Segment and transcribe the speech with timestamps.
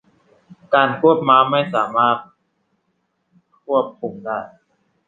[0.73, 2.17] การควบม้าไม่สามารถ
[3.63, 4.39] ควบคุมได้